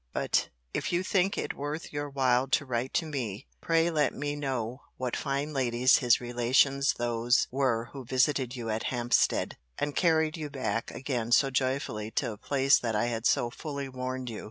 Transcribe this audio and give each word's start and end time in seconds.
But, 0.13 0.49
if 0.73 0.91
you 0.91 1.03
think 1.03 1.37
it 1.37 1.53
worth 1.55 1.93
your 1.93 2.09
while 2.09 2.47
to 2.47 2.65
write 2.65 2.91
to 2.95 3.05
me, 3.05 3.45
pray 3.61 3.91
let 3.91 4.15
me 4.15 4.35
know 4.35 4.81
what 4.97 5.15
fine 5.15 5.53
ladies 5.53 5.97
his 5.97 6.19
relations 6.19 6.95
those 6.97 7.47
were 7.51 7.89
who 7.93 8.03
visited 8.03 8.55
you 8.55 8.71
at 8.71 8.85
Hampstead, 8.89 9.57
and 9.77 9.95
carried 9.95 10.37
you 10.37 10.49
back 10.49 10.89
again 10.89 11.31
so 11.31 11.51
joyfully 11.51 12.09
to 12.17 12.31
a 12.31 12.37
place 12.39 12.79
that 12.79 12.95
I 12.95 13.05
had 13.13 13.27
so 13.27 13.51
fully 13.51 13.87
warned 13.89 14.31
you. 14.31 14.39